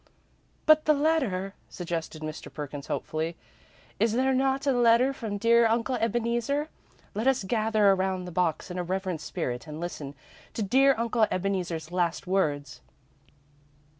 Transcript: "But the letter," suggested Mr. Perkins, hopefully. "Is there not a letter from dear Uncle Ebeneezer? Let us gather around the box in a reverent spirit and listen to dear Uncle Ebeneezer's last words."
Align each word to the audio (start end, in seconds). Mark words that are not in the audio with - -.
"But 0.65 0.85
the 0.85 0.95
letter," 0.95 1.53
suggested 1.69 2.23
Mr. 2.23 2.51
Perkins, 2.51 2.87
hopefully. 2.87 3.35
"Is 3.99 4.13
there 4.13 4.33
not 4.33 4.65
a 4.65 4.71
letter 4.71 5.13
from 5.13 5.37
dear 5.37 5.67
Uncle 5.67 5.93
Ebeneezer? 5.93 6.69
Let 7.13 7.27
us 7.27 7.43
gather 7.43 7.89
around 7.91 8.25
the 8.25 8.31
box 8.31 8.71
in 8.71 8.79
a 8.79 8.83
reverent 8.83 9.21
spirit 9.21 9.67
and 9.67 9.79
listen 9.79 10.15
to 10.55 10.63
dear 10.63 10.95
Uncle 10.97 11.27
Ebeneezer's 11.29 11.91
last 11.91 12.25
words." 12.25 12.81